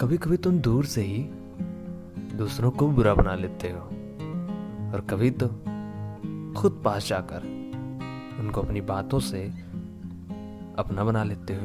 [0.00, 1.18] कभी कभी तुम दूर से ही
[2.36, 3.80] दूसरों को बुरा बना लेते हो।
[4.94, 5.48] और कभी तो
[6.60, 7.42] खुद पास जाकर
[8.40, 9.44] उनको अपनी बातों से
[10.78, 11.62] अपना बना लेते हो।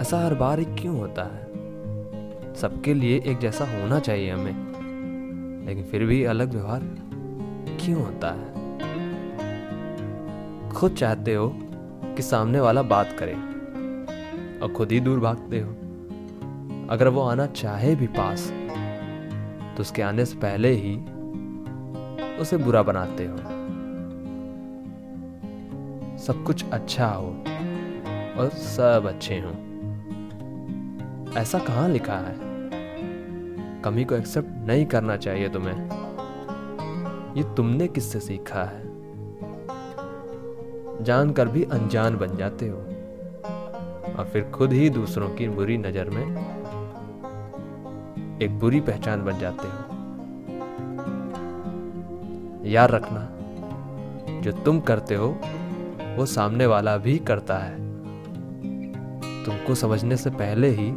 [0.00, 1.44] ऐसा हर बार क्यों होता है?
[2.54, 4.56] सबके लिए एक जैसा होना चाहिए हमें।
[5.66, 6.80] लेकिन फिर भी अलग व्यवहार
[7.80, 8.78] क्यों होता है?
[10.70, 11.58] खुद चाहते हो
[12.16, 13.34] कि सामने वाला बात करे
[14.58, 15.76] और खुद ही दूर भागते हो।
[16.90, 18.52] अगर वो आना चाहे भी पास
[19.76, 20.96] तो उसके आने से पहले ही
[22.36, 23.36] उसे बुरा बनाते हो।
[26.18, 27.28] सब कुछ अच्छा हो
[28.38, 29.52] और सब अच्छे हों।
[31.32, 32.36] ऐसा कहाँ लिखा है?
[33.82, 35.84] कमी को एक्सेप्ट नहीं करना चाहिए तुम्हें।
[37.36, 38.82] ये तुमने किससे सीखा है?
[41.04, 42.78] जानकर भी अनजान बन जाते हो।
[44.18, 46.58] और फिर खुद ही दूसरों की बुरी नज़र में
[48.42, 49.94] एक बुरी पहचान बन जाते हो।
[52.68, 53.28] याद रखना,
[54.40, 55.40] जो तुम करते हो,
[56.16, 57.76] वो सामने वाला भी करता है।
[59.44, 60.90] तुमको समझने से पहले ही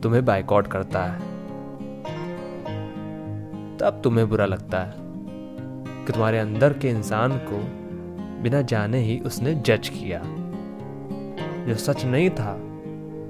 [0.00, 1.18] तुम्हें बाइकआउट करता है।
[3.78, 4.94] तब तुम्हें बुरा लगता है
[6.06, 7.80] कि तुम्हारे अंदर के इंसान को
[8.42, 10.22] बिना जाने ही उसने जज किया।
[11.66, 12.58] जो सच नहीं था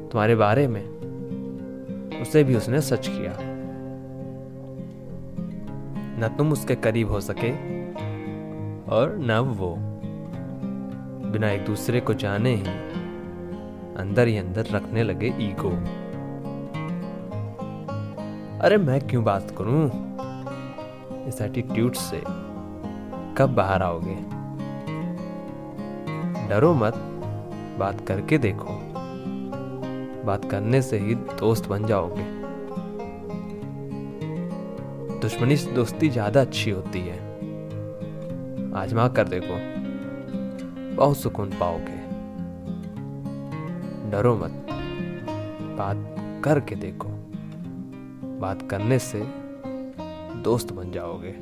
[0.09, 1.00] तुम्हारे बारे में
[2.21, 3.37] उसे भी उसने सच किया।
[6.23, 7.51] न तुम उसके करीब हो सके,
[8.85, 9.77] और न वो।
[11.31, 12.65] बिना एक दूसरे को जाने ही
[13.95, 15.71] अंदर ही अंदर रखने लगे ईगो।
[18.61, 19.91] अरे मैं क्यों बात करूँ?
[21.29, 22.23] इस एटीट्यूड से
[23.39, 24.41] कब बाहर आओगे?
[26.49, 26.95] डरो मत,
[27.79, 29.00] बात करके देखो।
[30.25, 32.25] बात करने से ही दोस्त बन जाओगे।
[35.21, 37.19] दुश्मनी से दोस्ती ज़्यादा अच्छी होती है।
[38.75, 39.59] आजमा कर देखो।
[40.97, 41.99] बहुत सुकून पाओगे।
[44.11, 44.67] डरो मत।
[45.79, 47.09] बात करके देखो।
[48.41, 49.23] बात करने से
[50.43, 51.33] दोस्त बन जाओगे।